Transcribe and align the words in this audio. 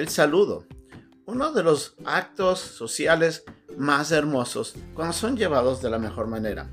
El 0.00 0.08
saludo, 0.08 0.64
uno 1.26 1.52
de 1.52 1.62
los 1.62 1.94
actos 2.06 2.58
sociales 2.58 3.44
más 3.76 4.12
hermosos 4.12 4.74
cuando 4.94 5.12
son 5.12 5.36
llevados 5.36 5.82
de 5.82 5.90
la 5.90 5.98
mejor 5.98 6.26
manera. 6.26 6.70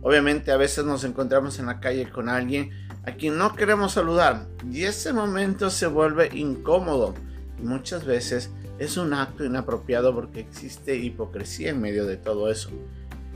Obviamente 0.00 0.52
a 0.52 0.56
veces 0.56 0.84
nos 0.84 1.02
encontramos 1.02 1.58
en 1.58 1.66
la 1.66 1.80
calle 1.80 2.08
con 2.08 2.28
alguien 2.28 2.70
a 3.04 3.16
quien 3.16 3.36
no 3.36 3.56
queremos 3.56 3.90
saludar 3.90 4.46
y 4.70 4.84
ese 4.84 5.12
momento 5.12 5.70
se 5.70 5.88
vuelve 5.88 6.30
incómodo. 6.34 7.14
muchas 7.60 8.04
veces 8.04 8.52
es 8.78 8.96
un 8.96 9.12
acto 9.12 9.44
inapropiado 9.44 10.14
porque 10.14 10.38
existe 10.38 10.94
hipocresía 10.94 11.70
en 11.70 11.80
medio 11.80 12.06
de 12.06 12.16
todo 12.16 12.48
eso, 12.48 12.70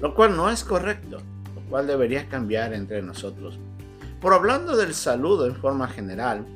lo 0.00 0.14
cual 0.14 0.36
no 0.36 0.50
es 0.50 0.62
correcto, 0.62 1.18
lo 1.56 1.62
cual 1.68 1.88
debería 1.88 2.28
cambiar 2.28 2.72
entre 2.74 3.02
nosotros. 3.02 3.58
Por 4.20 4.34
hablando 4.34 4.76
del 4.76 4.94
saludo 4.94 5.46
en 5.46 5.56
forma 5.56 5.88
general, 5.88 6.46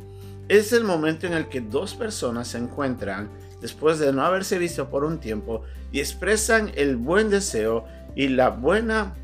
es 0.50 0.72
el 0.72 0.82
momento 0.82 1.28
en 1.28 1.32
el 1.32 1.48
que 1.48 1.60
dos 1.60 1.94
personas 1.94 2.48
se 2.48 2.58
encuentran 2.58 3.30
después 3.60 4.00
de 4.00 4.12
no 4.12 4.24
haberse 4.24 4.58
visto 4.58 4.90
por 4.90 5.04
un 5.04 5.20
tiempo 5.20 5.62
y 5.92 6.00
expresan 6.00 6.72
el 6.74 6.96
buen 6.96 7.30
deseo 7.30 7.84
y 8.16 8.26
la 8.26 8.50
buena 8.50 9.14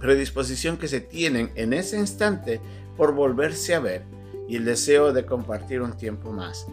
predisposición 0.00 0.76
que 0.76 0.88
se 0.88 1.00
tienen 1.00 1.52
en 1.54 1.72
ese 1.72 1.96
instante 1.96 2.60
por 2.96 3.14
volverse 3.14 3.76
a 3.76 3.78
ver 3.78 4.02
y 4.48 4.56
el 4.56 4.64
deseo 4.64 5.12
de 5.12 5.24
compartir 5.24 5.80
un 5.80 5.96
tiempo 5.96 6.32
más. 6.32 6.66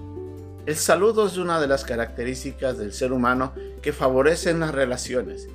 El 0.65 0.77
saludo 0.77 1.27
es 1.27 1.37
una 1.37 1.61
de 1.61 1.67
las 1.67 1.83
características 1.83 2.79
del 2.79 2.91
ser 2.91 3.13
humano 3.13 3.53
que 3.83 3.93
favorecen 3.93 4.61
las 4.61 4.73
relaciones 4.73 5.47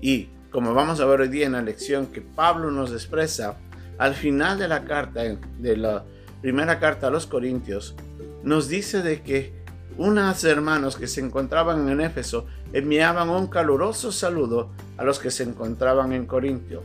y, 0.00 0.30
como 0.50 0.72
vamos 0.72 1.00
a 1.00 1.04
ver 1.04 1.20
hoy 1.20 1.28
día 1.28 1.44
en 1.44 1.52
la 1.52 1.60
lección 1.60 2.06
que 2.06 2.22
Pablo 2.22 2.70
nos 2.70 2.92
expresa, 2.92 3.58
al 3.98 4.14
final 4.14 4.58
de 4.58 4.68
la 4.68 4.86
carta, 4.86 5.22
de 5.22 5.76
la 5.76 6.06
primera 6.44 6.78
carta 6.78 7.06
a 7.06 7.10
los 7.10 7.26
Corintios, 7.26 7.94
nos 8.42 8.68
dice 8.68 9.00
de 9.00 9.22
que 9.22 9.54
unos 9.96 10.44
hermanos 10.44 10.94
que 10.94 11.06
se 11.06 11.22
encontraban 11.22 11.88
en 11.88 12.02
Éfeso 12.02 12.46
enviaban 12.74 13.30
un 13.30 13.46
caluroso 13.46 14.12
saludo 14.12 14.70
a 14.98 15.04
los 15.04 15.18
que 15.18 15.30
se 15.30 15.44
encontraban 15.44 16.12
en 16.12 16.26
Corintio. 16.26 16.82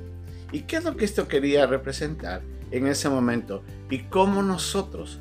¿Y 0.54 0.62
qué 0.62 0.78
es 0.78 0.86
lo 0.86 0.96
que 0.96 1.04
esto 1.04 1.28
quería 1.28 1.68
representar 1.68 2.42
en 2.72 2.88
ese 2.88 3.10
momento? 3.10 3.62
Y 3.90 4.04
cómo 4.04 4.42
nosotros, 4.44 5.20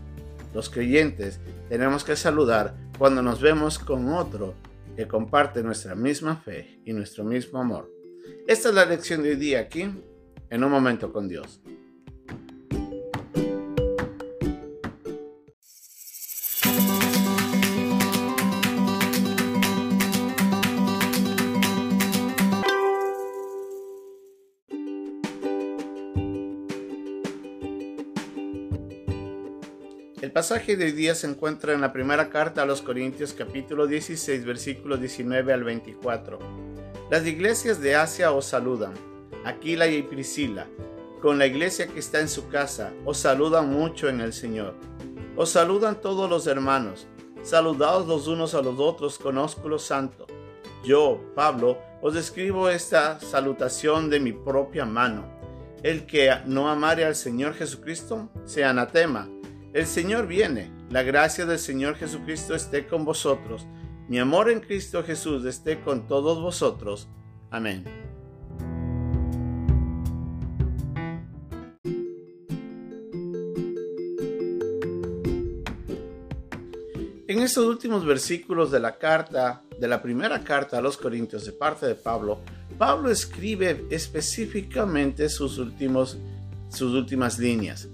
los 0.55 0.71
creyentes, 0.71 1.41
tenemos 1.69 2.05
que 2.05 2.15
saludar 2.15 2.77
cuando 2.97 3.23
nos 3.23 3.41
vemos 3.41 3.81
con 3.81 4.09
otro 4.13 4.55
que 4.95 5.09
comparte 5.09 5.65
nuestra 5.65 5.97
misma 5.97 6.37
fe 6.37 6.79
y 6.85 6.93
nuestro 6.93 7.25
mismo 7.25 7.59
amor. 7.59 7.91
Esta 8.47 8.69
es 8.69 8.75
la 8.77 8.85
lección 8.85 9.21
de 9.25 9.31
hoy 9.31 9.37
día 9.37 9.59
aquí, 9.59 9.91
en 10.49 10.63
un 10.63 10.71
momento 10.71 11.13
con 11.13 11.27
Dios. 11.27 11.61
El 30.21 30.33
pasaje 30.33 30.77
de 30.77 30.87
hoy 30.87 30.93
día 30.93 31.15
se 31.15 31.29
encuentra 31.29 31.73
en 31.75 31.81
la 31.81 31.93
primera 31.93 32.29
carta 32.29 32.63
a 32.63 32.67
los 32.67 32.83
Corintios 32.83 33.33
capítulo 33.33 33.87
16 33.87 34.45
versículos 34.45 34.99
19 34.99 35.53
al 35.53 35.63
24. 35.63 36.41
Las 37.09 37.25
iglesias 37.25 37.81
de 37.81 37.95
Asia 37.95 38.33
os 38.33 38.47
saludan, 38.47 38.95
Aquila 39.45 39.87
y 39.87 40.03
Priscila, 40.03 40.67
con 41.23 41.39
la 41.39 41.47
iglesia 41.47 41.87
que 41.87 42.01
está 42.01 42.19
en 42.19 42.29
su 42.29 42.49
casa, 42.49 42.93
os 43.05 43.19
saludan 43.19 43.69
mucho 43.69 44.09
en 44.09 44.21
el 44.21 44.33
Señor. 44.33 44.75
Os 45.37 45.51
saludan 45.51 46.01
todos 46.01 46.29
los 46.29 46.49
hermanos, 46.49 47.07
saludados 47.45 48.09
los 48.09 48.27
unos 48.27 48.57
a 48.57 48.63
los 48.63 48.81
otros 48.81 49.19
con 49.19 49.39
ósculo 49.39 49.79
santo. 49.79 50.27
Yo, 50.83 51.21
Pablo, 51.37 51.79
os 52.03 52.17
escribo 52.17 52.69
esta 52.69 53.21
salutación 53.21 54.11
de 54.11 54.19
mi 54.19 54.33
propia 54.33 54.85
mano. 54.85 55.39
El 55.85 56.07
que 56.07 56.35
no 56.45 56.69
amare 56.69 57.05
al 57.05 57.15
Señor 57.15 57.55
Jesucristo, 57.55 58.29
sea 58.45 58.71
anatema. 58.71 59.29
El 59.75 59.87
Señor 59.87 60.27
viene, 60.27 60.71
la 60.91 61.03
gracia 61.03 61.45
del 61.45 61.59
Señor 61.59 61.97
Jesucristo 61.97 62.55
esté 62.55 62.87
con 62.87 63.05
vosotros, 63.05 63.67
mi 64.09 64.19
amor 64.19 64.49
en 64.49 64.61
Cristo 64.61 65.05
Jesús 65.05 65.45
esté 65.45 65.83
con 65.83 66.07
todos 66.07 66.41
vosotros. 66.41 67.07
Amén. 67.51 67.85
En 77.27 77.41
estos 77.41 77.67
últimos 77.67 78.07
versículos 78.07 78.71
de 78.71 78.81
la 78.81 78.97
carta, 78.97 79.63
de 79.79 79.87
la 79.87 80.01
primera 80.01 80.43
carta 80.43 80.79
a 80.79 80.81
los 80.81 80.97
Corintios 80.97 81.45
de 81.45 81.53
parte 81.53 81.85
de 81.85 81.95
Pablo, 81.95 82.41
Pablo 82.79 83.11
escribe 83.11 83.85
específicamente 83.91 85.29
sus, 85.29 85.59
últimos, 85.59 86.17
sus 86.71 86.95
últimas 86.95 87.39
líneas. 87.39 87.87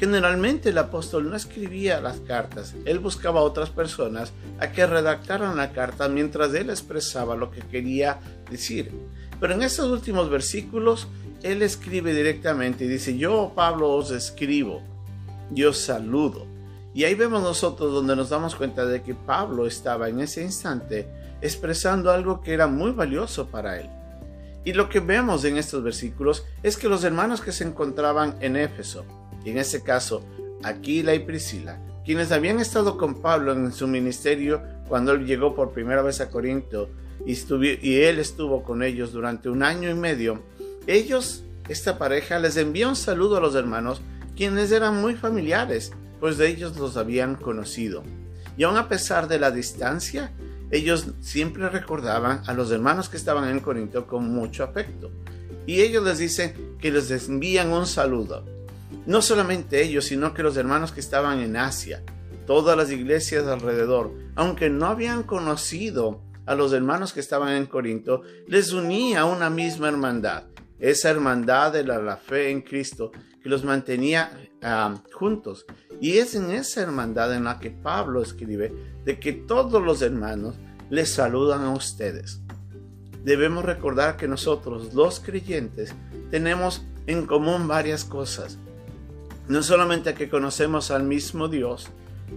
Generalmente 0.00 0.70
el 0.70 0.78
apóstol 0.78 1.28
no 1.28 1.36
escribía 1.36 2.00
las 2.00 2.20
cartas, 2.20 2.74
él 2.86 3.00
buscaba 3.00 3.40
a 3.40 3.42
otras 3.42 3.68
personas 3.68 4.32
a 4.58 4.72
que 4.72 4.86
redactaran 4.86 5.58
la 5.58 5.72
carta 5.72 6.08
mientras 6.08 6.54
él 6.54 6.70
expresaba 6.70 7.36
lo 7.36 7.50
que 7.50 7.60
quería 7.60 8.18
decir. 8.50 8.90
Pero 9.38 9.52
en 9.52 9.60
estos 9.60 9.90
últimos 9.90 10.30
versículos, 10.30 11.06
él 11.42 11.60
escribe 11.60 12.14
directamente 12.14 12.86
y 12.86 12.88
dice, 12.88 13.18
yo 13.18 13.52
Pablo 13.54 13.90
os 13.90 14.10
escribo, 14.10 14.80
yo 15.50 15.74
saludo. 15.74 16.46
Y 16.94 17.04
ahí 17.04 17.14
vemos 17.14 17.42
nosotros 17.42 17.92
donde 17.92 18.16
nos 18.16 18.30
damos 18.30 18.54
cuenta 18.54 18.86
de 18.86 19.02
que 19.02 19.14
Pablo 19.14 19.66
estaba 19.66 20.08
en 20.08 20.20
ese 20.20 20.42
instante 20.42 21.10
expresando 21.42 22.10
algo 22.10 22.40
que 22.40 22.54
era 22.54 22.66
muy 22.66 22.92
valioso 22.92 23.48
para 23.48 23.78
él. 23.78 23.90
Y 24.64 24.72
lo 24.72 24.88
que 24.88 25.00
vemos 25.00 25.44
en 25.44 25.58
estos 25.58 25.82
versículos 25.82 26.46
es 26.62 26.78
que 26.78 26.88
los 26.88 27.04
hermanos 27.04 27.42
que 27.42 27.52
se 27.52 27.64
encontraban 27.64 28.36
en 28.40 28.56
Éfeso, 28.56 29.04
y 29.44 29.50
en 29.50 29.58
este 29.58 29.82
caso 29.82 30.22
Aquila 30.62 31.14
y 31.14 31.20
Priscila, 31.20 31.80
quienes 32.04 32.32
habían 32.32 32.60
estado 32.60 32.98
con 32.98 33.20
Pablo 33.20 33.52
en 33.52 33.72
su 33.72 33.86
ministerio 33.86 34.62
cuando 34.88 35.12
él 35.12 35.26
llegó 35.26 35.54
por 35.54 35.72
primera 35.72 36.02
vez 36.02 36.20
a 36.20 36.30
Corinto 36.30 36.88
y, 37.26 37.94
él 38.00 38.18
estuvo 38.18 38.62
con 38.62 38.82
ellos 38.82 39.12
durante 39.12 39.48
un 39.48 39.62
año 39.62 39.90
y 39.90 39.94
medio, 39.94 40.42
ellos, 40.86 41.44
esta 41.68 41.98
pareja, 41.98 42.38
les 42.38 42.56
envió 42.56 42.88
un 42.88 42.96
saludo 42.96 43.36
a 43.36 43.40
los 43.40 43.54
hermanos, 43.54 44.00
quienes 44.36 44.72
eran 44.72 45.00
muy 45.00 45.14
familiares, 45.14 45.92
pues 46.18 46.38
de 46.38 46.48
ellos 46.48 46.76
los 46.78 46.96
habían 46.96 47.36
conocido. 47.36 48.02
Y 48.56 48.64
aun 48.64 48.76
a 48.76 48.88
pesar 48.88 49.28
de 49.28 49.38
la 49.38 49.50
distancia, 49.50 50.32
ellos 50.70 51.08
siempre 51.20 51.68
recordaban 51.68 52.42
a 52.46 52.54
los 52.54 52.70
hermanos 52.70 53.08
que 53.08 53.16
estaban 53.16 53.48
en 53.48 53.60
Corinto 53.60 54.06
con 54.06 54.32
mucho 54.32 54.64
afecto. 54.64 55.10
Y 55.66 55.82
ellos 55.82 56.02
les 56.04 56.18
dicen 56.18 56.76
que 56.78 56.90
les 56.90 57.10
envían 57.28 57.70
un 57.70 57.86
saludo. 57.86 58.44
No 59.10 59.22
solamente 59.22 59.82
ellos, 59.82 60.04
sino 60.04 60.34
que 60.34 60.44
los 60.44 60.56
hermanos 60.56 60.92
que 60.92 61.00
estaban 61.00 61.40
en 61.40 61.56
Asia, 61.56 62.00
todas 62.46 62.76
las 62.76 62.92
iglesias 62.92 63.44
alrededor, 63.48 64.12
aunque 64.36 64.70
no 64.70 64.86
habían 64.86 65.24
conocido 65.24 66.22
a 66.46 66.54
los 66.54 66.72
hermanos 66.72 67.12
que 67.12 67.18
estaban 67.18 67.54
en 67.54 67.66
Corinto, 67.66 68.22
les 68.46 68.72
unía 68.72 69.24
una 69.24 69.50
misma 69.50 69.88
hermandad, 69.88 70.44
esa 70.78 71.10
hermandad 71.10 71.72
de 71.72 71.82
la, 71.82 72.16
fe 72.18 72.50
en 72.50 72.62
Cristo 72.62 73.10
que 73.42 73.48
los 73.48 73.64
mantenía 73.64 74.30
ah, 74.62 74.94
juntos. 75.12 75.66
Y 76.00 76.18
es 76.18 76.36
en 76.36 76.52
esa 76.52 76.80
hermandad 76.80 77.34
en 77.34 77.42
la 77.42 77.58
que 77.58 77.72
Pablo 77.72 78.22
escribe 78.22 78.72
de 79.04 79.18
que 79.18 79.32
todos 79.32 79.82
los 79.82 80.02
hermanos 80.02 80.54
les 80.88 81.10
saludan 81.10 81.64
a 81.64 81.72
ustedes. 81.72 82.42
Debemos 83.24 83.64
recordar 83.64 84.16
que 84.16 84.28
nosotros, 84.28 84.94
los 84.94 85.18
creyentes, 85.18 85.96
tenemos 86.30 86.84
en 87.08 87.26
común 87.26 87.66
varias 87.66 88.04
cosas. 88.04 88.56
No 89.50 89.64
solamente 89.64 90.14
que 90.14 90.28
conocemos 90.28 90.92
al 90.92 91.02
mismo 91.02 91.48
Dios, 91.48 91.88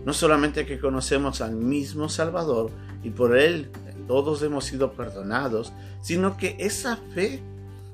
no 0.03 0.13
solamente 0.13 0.65
que 0.65 0.79
conocemos 0.79 1.41
al 1.41 1.51
mismo 1.51 2.09
Salvador 2.09 2.71
y 3.03 3.11
por 3.11 3.37
Él 3.37 3.69
todos 4.07 4.41
hemos 4.41 4.65
sido 4.65 4.93
perdonados, 4.93 5.73
sino 6.01 6.37
que 6.37 6.55
esa 6.57 6.97
fe 7.13 7.39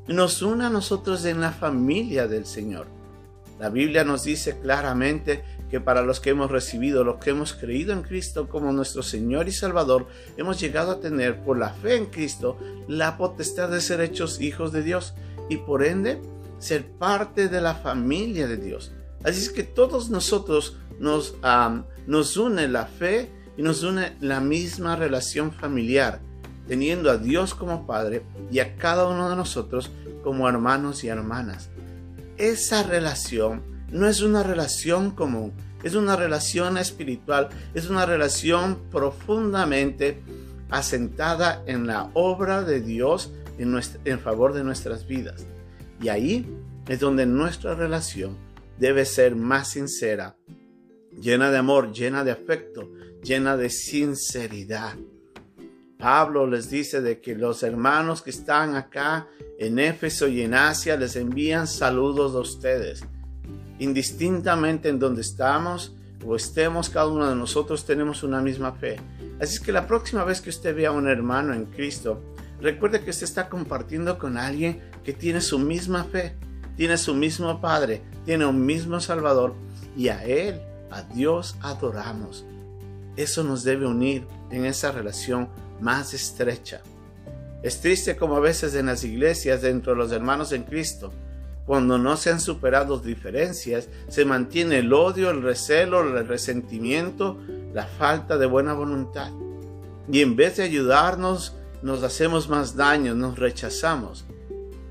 nos 0.08 0.42
une 0.42 0.64
a 0.64 0.70
nosotros 0.70 1.26
en 1.26 1.42
la 1.42 1.52
familia 1.52 2.30
del 2.30 2.46
Señor. 2.46 2.88
La 3.60 3.68
Biblia 3.68 4.06
nos 4.06 4.24
dice 4.24 4.58
claramente 4.58 5.44
que 5.70 5.82
para 5.82 6.02
los 6.02 6.22
que 6.22 6.30
hemos 6.30 6.50
recibido, 6.50 7.04
los 7.04 7.18
que 7.18 7.32
hemos 7.32 7.52
creído 7.52 7.92
en 7.92 8.04
Cristo 8.04 8.48
como 8.48 8.72
nuestro 8.72 9.04
Señor 9.04 9.50
y 9.50 9.52
Salvador, 9.52 10.08
hemos 10.38 10.62
llegado 10.62 10.92
a 10.92 11.02
tener 11.02 11.44
por 11.44 11.58
la 11.58 11.72
fe 11.72 11.98
en 11.98 12.06
Cristo 12.06 12.58
la 12.88 13.18
potestad 13.18 13.68
de 13.68 13.82
ser 13.82 14.00
hechos 14.00 14.40
hijos 14.40 14.72
de 14.72 14.82
Dios 14.82 15.14
y 15.50 15.58
por 15.58 15.84
ende 15.84 16.22
ser 16.60 16.90
parte 16.90 17.50
de 17.50 17.60
la 17.60 17.76
familia 17.76 18.48
de 18.48 18.56
Dios. 18.56 18.94
Así 19.24 19.42
es 19.42 19.50
que 19.50 19.64
todos 19.64 20.10
nosotros 20.10 20.78
nos, 21.00 21.36
nos 22.08 22.38
une 22.38 22.68
la 22.68 22.86
fe 22.86 23.30
y 23.58 23.62
nos 23.62 23.84
une 23.84 24.16
la 24.22 24.40
misma 24.40 24.96
relación 24.96 25.52
familiar, 25.52 26.22
teniendo 26.68 27.12
a 27.12 27.18
Dios 27.18 27.54
como 27.54 27.86
Padre 27.86 28.24
y 28.52 28.60
a 28.60 28.76
cada 28.78 29.08
uno 29.08 29.30
de 29.30 29.36
nosotros 29.36 29.92
como 30.24 30.48
hermanos 30.48 31.04
y 31.04 31.08
hermanas. 31.08 31.70
Esa 32.38 32.84
relación 32.84 33.62
no 33.92 34.08
es 34.08 34.22
una 34.22 34.44
relación 34.44 35.12
común, 35.12 35.54
Es 35.82 35.96
una 35.96 36.18
relación 36.18 36.78
espiritual, 36.78 37.48
es 37.74 37.90
una 37.90 38.06
relación 38.06 38.80
profundamente 38.92 40.22
asentada 40.70 41.64
en 41.68 41.88
la 41.88 42.12
obra 42.14 42.64
de 42.64 42.82
Dios 42.82 43.32
en, 43.58 43.80
en 44.04 44.20
favor 44.20 44.54
de 44.54 44.66
nuestras 44.66 45.08
vidas. 45.08 45.46
Y 46.02 46.10
ahí 46.10 46.46
es 46.90 47.00
donde 47.00 47.26
nuestra 47.26 47.76
relación 47.76 48.36
debe 48.80 49.06
ser 49.06 49.36
más 49.36 49.72
sincera, 49.72 50.38
llena 51.20 51.52
de 51.52 51.58
amor, 51.58 51.92
llena 51.92 52.24
de 52.24 52.32
afecto, 52.32 52.90
llena 53.22 53.58
de 53.58 53.70
sinceridad. 53.70 54.96
Pablo 55.98 56.48
les 56.48 56.70
dice 56.70 57.02
de 57.02 57.20
que 57.20 57.36
los 57.36 57.62
hermanos 57.62 58.22
que 58.22 58.30
están 58.30 58.78
acá 58.78 59.28
en 59.60 59.80
Éfeso 59.80 60.30
y 60.30 60.42
en 60.42 60.54
Asia 60.54 60.96
les 60.96 61.18
envían 61.18 61.68
saludos 61.68 62.34
a 62.36 62.40
ustedes. 62.40 63.04
Indistintamente 63.80 64.88
en 64.88 64.98
donde 64.98 65.22
estamos 65.22 65.94
o 66.26 66.38
estemos, 66.38 66.90
cada 66.90 67.08
uno 67.08 67.30
de 67.30 67.36
nosotros 67.36 67.86
tenemos 67.86 68.24
una 68.24 68.42
misma 68.42 68.72
fe. 68.72 68.96
Así 69.42 69.56
es 69.56 69.60
que 69.60 69.74
la 69.74 69.88
próxima 69.88 70.24
vez 70.24 70.40
que 70.40 70.50
usted 70.50 70.74
vea 70.74 70.90
a 70.90 70.94
un 70.94 71.10
hermano 71.10 71.54
en 71.54 71.66
Cristo, 71.66 72.22
recuerde 72.62 73.02
que 73.02 73.10
usted 73.10 73.26
está 73.26 73.50
compartiendo 73.50 74.18
con 74.18 74.38
alguien 74.38 74.82
que 75.04 75.12
tiene 75.12 75.42
su 75.42 75.60
misma 75.60 76.06
fe, 76.06 76.38
tiene 76.80 76.98
su 76.98 77.14
mismo 77.14 77.60
Padre, 77.60 78.02
tiene 78.24 78.46
un 78.46 78.66
mismo 78.66 79.02
Salvador 79.02 79.54
y 79.98 80.08
a 80.08 80.24
Él, 80.24 80.62
a 80.90 81.02
Dios 81.02 81.58
adoramos. 81.60 82.46
Eso 83.18 83.44
nos 83.44 83.66
debe 83.66 83.86
unir 83.86 84.26
en 84.50 84.64
esa 84.64 84.94
relación 84.94 85.50
más 85.82 86.14
estrecha. 86.14 86.80
Es 87.64 87.82
triste 87.82 88.16
como 88.16 88.38
a 88.38 88.40
veces 88.40 88.76
en 88.76 88.86
las 88.86 89.04
iglesias, 89.04 89.62
dentro 89.62 89.92
de 89.92 89.98
los 89.98 90.14
hermanos 90.14 90.54
en 90.54 90.64
Cristo, 90.64 91.12
cuando 91.66 91.98
no 91.98 92.16
se 92.16 92.30
han 92.30 92.40
superado 92.40 92.98
diferencias, 92.98 93.90
se 94.08 94.24
mantiene 94.24 94.78
el 94.78 94.94
odio, 94.94 95.32
el 95.32 95.42
recelo, 95.42 96.18
el 96.18 96.26
resentimiento, 96.30 97.42
la 97.74 97.88
falta 97.88 98.38
de 98.38 98.46
buena 98.46 98.74
voluntad. 98.74 99.34
Y 100.10 100.22
en 100.22 100.38
vez 100.38 100.56
de 100.56 100.64
ayudarnos, 100.64 101.58
nos 101.84 102.04
hacemos 102.04 102.48
más 102.48 102.78
daño, 102.78 103.16
nos 103.16 103.38
rechazamos. 103.38 104.24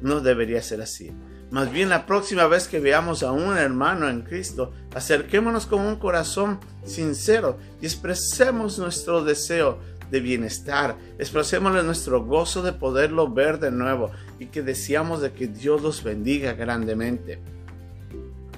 No 0.02 0.20
debería 0.20 0.61
ser 0.61 0.82
así. 0.82 1.12
Más 1.50 1.72
bien 1.72 1.88
la 1.88 2.04
próxima 2.04 2.46
vez 2.46 2.68
que 2.68 2.78
veamos 2.78 3.22
a 3.22 3.32
un 3.32 3.56
hermano 3.56 4.08
en 4.08 4.20
Cristo, 4.20 4.72
acerquémonos 4.94 5.66
con 5.66 5.80
un 5.80 5.96
corazón 5.96 6.60
sincero 6.84 7.58
y 7.80 7.86
expresemos 7.86 8.78
nuestro 8.78 9.24
deseo 9.24 9.78
de 10.10 10.20
bienestar. 10.20 10.96
Expresémosle 11.18 11.82
nuestro 11.82 12.22
gozo 12.24 12.62
de 12.62 12.72
poderlo 12.72 13.32
ver 13.32 13.58
de 13.58 13.70
nuevo 13.70 14.10
y 14.38 14.46
que 14.46 14.62
deseamos 14.62 15.22
de 15.22 15.32
que 15.32 15.46
Dios 15.46 15.80
los 15.80 16.02
bendiga 16.02 16.52
grandemente. 16.52 17.40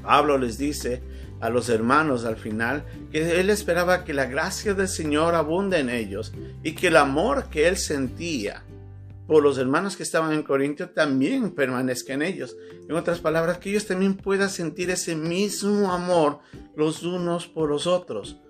Pablo 0.02 0.36
les 0.36 0.58
dice 0.58 1.02
a 1.40 1.48
los 1.48 1.68
hermanos 1.68 2.24
al 2.24 2.36
final 2.36 2.84
que 3.12 3.40
él 3.40 3.50
esperaba 3.50 4.04
que 4.04 4.14
la 4.14 4.26
gracia 4.26 4.74
del 4.74 4.88
Señor 4.88 5.34
abunde 5.36 5.78
en 5.78 5.90
ellos 5.90 6.32
y 6.62 6.72
que 6.72 6.88
el 6.88 6.96
amor 6.96 7.48
que 7.50 7.68
él 7.68 7.76
sentía 7.76 8.64
por 9.30 9.44
los 9.44 9.58
hermanos 9.58 9.96
que 9.96 10.02
estaban 10.02 10.32
en 10.32 10.42
Corintio 10.42 10.90
también 10.90 11.52
permanezca 11.52 12.12
en 12.14 12.22
ellos. 12.22 12.56
En 12.88 12.96
otras 12.96 13.20
palabras, 13.20 13.58
que 13.58 13.70
ellos 13.70 13.86
también 13.86 14.16
puedan 14.16 14.50
sentir 14.50 14.90
ese 14.90 15.14
mismo 15.14 15.92
amor 15.92 16.40
los 16.74 17.04
unos 17.04 17.46
por 17.46 17.68
los 17.68 17.86
otros. 17.86 18.40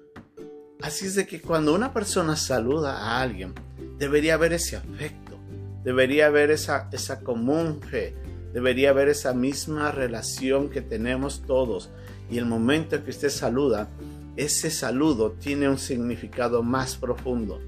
Así 0.80 1.04
es 1.04 1.16
de 1.16 1.26
que 1.26 1.42
cuando 1.42 1.74
una 1.74 1.92
persona 1.92 2.34
saluda 2.34 2.96
a 2.96 3.20
alguien, 3.20 3.52
debería 3.98 4.32
haber 4.32 4.54
ese 4.54 4.76
afecto, 4.76 5.38
debería 5.84 6.28
haber 6.28 6.50
esa, 6.50 6.88
esa 6.92 7.20
común 7.20 7.82
fe, 7.82 8.16
debería 8.54 8.88
haber 8.88 9.10
esa 9.10 9.34
misma 9.34 9.92
relación 9.92 10.70
que 10.70 10.80
tenemos 10.80 11.42
todos. 11.42 11.90
Y 12.30 12.38
el 12.38 12.46
momento 12.46 13.04
que 13.04 13.10
usted 13.10 13.28
saluda, 13.28 13.90
ese 14.34 14.70
saludo 14.70 15.32
tiene 15.32 15.68
un 15.68 15.76
significado 15.76 16.62
más 16.62 16.96
profundo. 16.96 17.60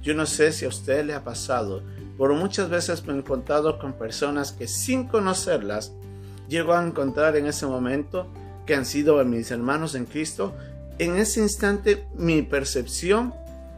Yo 0.00 0.14
no 0.14 0.26
sé 0.26 0.52
si 0.52 0.64
a 0.64 0.68
usted 0.68 1.04
le 1.04 1.14
ha 1.14 1.24
pasado, 1.24 1.82
pero 2.18 2.34
muchas 2.34 2.68
veces 2.68 3.06
me 3.06 3.12
he 3.12 3.16
encontrado 3.16 3.78
con 3.78 3.94
personas 3.94 4.52
que 4.52 4.68
sin 4.68 5.08
conocerlas, 5.08 5.92
llego 6.48 6.74
a 6.74 6.84
encontrar 6.84 7.36
en 7.36 7.46
ese 7.46 7.66
momento 7.66 8.28
que 8.66 8.74
han 8.74 8.84
sido 8.86 9.22
mis 9.24 9.50
hermanos 9.50 9.94
en 9.94 10.04
Cristo, 10.04 10.54
en 10.98 11.16
ese 11.16 11.40
instante 11.40 12.06
mi 12.14 12.42
percepción 12.42 13.34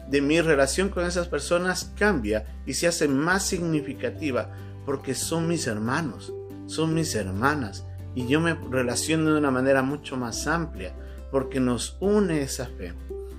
de 0.09 0.21
mi 0.21 0.41
relación 0.41 0.91
con 0.91 1.07
esas 1.07 1.29
personas 1.29 1.93
cambia 1.97 2.45
y 2.67 2.75
se 2.75 2.87
hace 2.87 3.09
más 3.09 3.45
significativa 3.45 4.51
porque 4.85 5.15
son 5.15 5.49
mis 5.49 5.67
hermanos, 5.67 6.33
son 6.67 6.95
mis 6.95 7.15
hermanas 7.15 7.87
y 8.15 8.27
yo 8.27 8.41
me 8.41 8.55
relaciono 8.55 9.33
de 9.33 9.39
una 9.39 9.51
manera 9.51 9.83
mucho 9.83 10.17
más 10.17 10.47
amplia 10.47 10.93
porque 11.31 11.61
nos 11.61 11.97
une 12.01 12.43
esa 12.43 12.67
fe. 12.67 12.93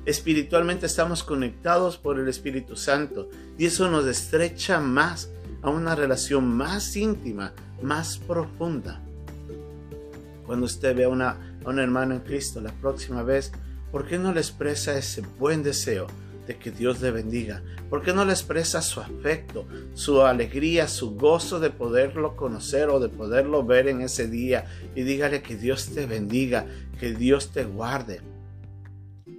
Espiritualmente 0.06 0.86
estamos 0.86 1.24
conectados 1.24 1.98
por 1.98 2.19
el 2.19 2.28
Espíritu 2.28 2.75
Santo 2.75 3.28
y 3.57 3.66
eso 3.66 3.90
nos 3.90 4.06
estrecha 4.06 4.80
más 4.80 5.31
a 5.63 5.72
una 5.72 5.96
relación 5.96 6.48
más 6.48 6.96
íntima, 6.96 7.54
más 7.81 8.19
profunda. 8.19 9.02
Cuando 10.46 10.68
usted 10.68 10.96
ve 10.96 11.06
a, 11.06 11.10
una, 11.10 11.57
a 11.66 11.69
un 11.69 11.80
hermano 11.80 12.13
en 12.13 12.19
Cristo 12.19 12.62
la 12.62 12.72
próxima 12.72 13.24
vez, 13.24 13.52
¿por 13.92 14.06
qué 14.06 14.19
no 14.19 14.31
le 14.31 14.42
expresa 14.42 14.96
ese 14.96 15.24
buen 15.40 15.63
deseo 15.63 16.06
de 16.46 16.56
que 16.58 16.69
Dios 16.69 17.01
le 17.01 17.10
bendiga? 17.10 17.63
¿Por 17.90 18.04
qué 18.04 18.13
no 18.13 18.25
le 18.25 18.34
expresa 18.34 18.84
su 18.84 19.00
afecto, 19.00 19.66
su 19.96 20.22
alegría, 20.22 20.88
su 20.88 21.16
gozo 21.16 21.60
de 21.60 21.72
poderlo 21.72 22.36
conocer 22.36 22.90
o 22.90 23.00
de 23.00 23.10
poderlo 23.10 23.66
ver 23.66 23.88
en 23.88 24.01
ese 24.01 24.28
día? 24.28 24.66
Y 24.94 25.01
dígale 25.01 25.42
que 25.42 25.56
Dios 25.56 25.90
te 25.96 26.06
bendiga, 26.06 26.68
que 27.00 27.16
Dios 27.16 27.50
te 27.51 27.63
guarde. 27.63 28.22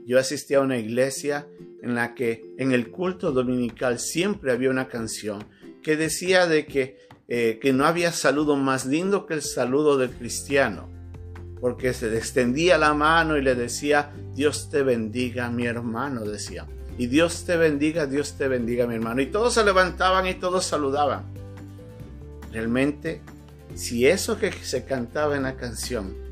Yo 0.07 0.19
asistí 0.19 0.55
a 0.55 0.61
una 0.61 0.79
iglesia 0.79 1.49
en 1.83 1.95
la 1.95 2.15
que 2.15 2.55
en 2.59 2.73
el 2.73 2.91
culto 2.91 3.33
dominical 3.33 3.99
siempre 3.99 4.53
había 4.53 4.71
una 4.71 4.89
canción 4.89 5.45
que 5.83 5.97
decía 5.97 6.47
de 6.47 6.65
que, 6.67 6.97
eh, 7.29 7.59
que 7.61 7.73
no 7.73 7.85
había 7.85 8.13
saludo 8.13 8.57
más 8.57 8.87
lindo 8.87 9.27
que 9.27 9.35
el 9.35 9.43
saludo 9.43 9.99
del 9.99 10.11
cristiano 10.11 10.97
porque 11.61 11.93
se 11.93 12.15
extendía 12.17 12.79
la 12.79 12.95
mano 12.95 13.37
y 13.37 13.43
le 13.43 13.55
decía, 13.55 14.13
Dios 14.35 14.69
te 14.71 14.83
bendiga, 14.83 15.51
mi 15.51 15.67
hermano, 15.67 16.23
decía. 16.23 16.67
Y 16.99 17.07
Dios 17.07 17.45
te 17.45 17.57
bendiga, 17.57 18.07
Dios 18.07 18.37
te 18.37 18.49
bendiga, 18.49 18.87
mi 18.87 18.95
hermano. 18.95 19.21
Y 19.21 19.27
todos 19.27 19.55
se 19.55 19.65
levantaban 19.65 20.27
y 20.27 20.35
todos 20.35 20.65
saludaban. 20.65 21.25
Realmente, 22.53 23.23
si 23.75 24.07
eso 24.07 24.39
que 24.39 24.53
se 24.53 24.85
cantaba 24.85 25.37
en 25.37 25.43
la 25.43 25.57
canción 25.57 26.26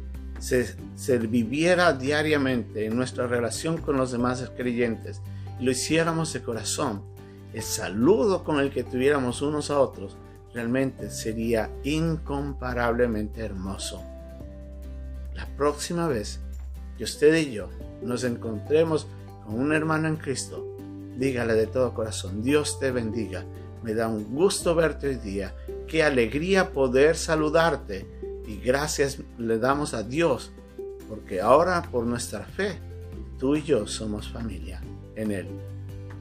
se, 0.44 1.19
viviera 1.19 1.93
diariamente 1.93 2.87
en 2.87 2.97
nuestra 2.97 3.26
relación 3.26 3.78
con 3.78 3.97
los 3.97 4.12
demás 4.12 4.50
creyentes 4.57 5.23
y 5.59 5.64
lo 5.64 5.71
hiciéramos 5.71 6.33
de 6.33 6.42
corazón, 6.42 7.02
el 7.52 7.62
saludo 7.62 8.45
con 8.45 8.61
el 8.61 8.71
que 8.71 8.85
tuviéramos 8.85 9.40
unos 9.42 9.71
a 9.71 9.80
otros 9.80 10.16
realmente 10.52 11.11
sería 11.11 11.71
incomparablemente 11.83 13.40
hermoso 13.40 14.02
la 15.35 15.47
próxima 15.57 16.09
vez 16.09 16.40
que 16.97 17.04
usted 17.04 17.35
y 17.37 17.52
yo 17.52 17.68
nos 18.02 18.25
encontremos 18.25 19.07
con 19.45 19.59
un 19.59 19.73
hermano 19.73 20.09
en 20.09 20.16
Cristo, 20.16 20.76
dígale 21.18 21.54
de 21.54 21.66
todo 21.66 21.95
corazón, 21.95 22.42
Dios 22.42 22.78
te 22.78 22.90
bendiga. 22.90 23.45
Me 23.83 23.92
da 23.92 24.09
un 24.09 24.35
gusto 24.35 24.75
verte 24.75 25.09
hoy 25.09 25.16
día. 25.16 25.54
Qué 25.87 26.02
alegría 26.02 26.73
poder 26.73 27.16
saludarte. 27.16 28.07
Y 28.46 28.56
gracias 28.56 29.18
le 29.38 29.58
damos 29.58 29.94
a 29.94 30.02
Dios, 30.02 30.52
porque 31.08 31.40
ahora 31.40 31.82
por 31.90 32.04
nuestra 32.04 32.44
fe, 32.44 32.78
tú 33.38 33.56
y 33.56 33.62
yo 33.62 33.86
somos 33.86 34.28
familia 34.28 34.82
en 35.16 35.30
Él. 35.30 35.48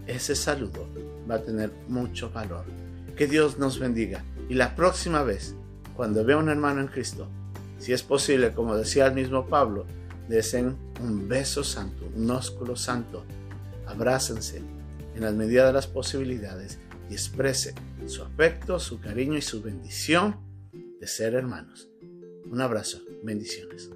Ese 0.07 0.35
saludo 0.35 0.87
va 1.29 1.35
a 1.35 1.41
tener 1.41 1.71
mucho 1.87 2.29
valor. 2.29 2.65
Que 3.15 3.27
Dios 3.27 3.59
nos 3.59 3.79
bendiga. 3.79 4.23
Y 4.49 4.55
la 4.55 4.75
próxima 4.75 5.23
vez, 5.23 5.55
cuando 5.95 6.23
vea 6.23 6.35
a 6.35 6.39
un 6.39 6.49
hermano 6.49 6.81
en 6.81 6.87
Cristo, 6.87 7.27
si 7.79 7.93
es 7.93 8.03
posible, 8.03 8.53
como 8.53 8.75
decía 8.75 9.07
el 9.07 9.13
mismo 9.13 9.47
Pablo, 9.47 9.85
desen 10.27 10.75
un 11.01 11.27
beso 11.27 11.63
santo, 11.63 12.09
un 12.15 12.29
ósculo 12.31 12.75
santo. 12.75 13.25
Abrácense 13.87 14.61
en 15.15 15.21
la 15.21 15.31
medida 15.31 15.67
de 15.67 15.73
las 15.73 15.87
posibilidades 15.87 16.79
y 17.09 17.13
exprese 17.13 17.75
su 18.07 18.23
afecto, 18.23 18.79
su 18.79 18.99
cariño 18.99 19.37
y 19.37 19.41
su 19.41 19.61
bendición 19.61 20.37
de 20.99 21.07
ser 21.07 21.35
hermanos. 21.35 21.92
Un 22.53 22.61
abrazo, 22.61 23.01
bendiciones. 23.23 23.89